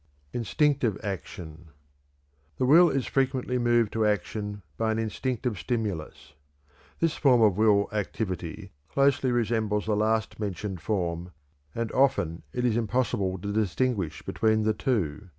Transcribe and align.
Instinctive 0.33 0.97
Action. 1.03 1.67
The 2.57 2.65
will 2.65 2.89
is 2.89 3.05
frequently 3.05 3.59
moved 3.59 3.93
to 3.93 4.03
action 4.03 4.63
by 4.75 4.91
an 4.91 4.97
instinctive 4.97 5.59
stimulus. 5.59 6.33
This 6.99 7.13
form 7.15 7.43
of 7.43 7.55
will 7.55 7.87
activity 7.93 8.71
closely 8.89 9.31
resembles 9.31 9.85
the 9.85 9.95
last 9.95 10.39
mentioned 10.39 10.81
form, 10.81 11.33
and 11.75 11.91
often 11.91 12.41
it 12.51 12.65
is 12.65 12.77
impossible 12.77 13.37
to 13.37 13.53
distinguish 13.53 14.23
between 14.23 14.63
the 14.63 14.73
two. 14.73 15.29